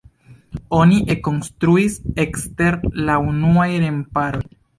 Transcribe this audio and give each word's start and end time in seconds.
Oni 0.77 0.95
ekkonstruis 1.15 1.99
ekster 2.25 2.79
la 3.11 3.19
unuaj 3.27 3.69
remparoj. 3.87 4.45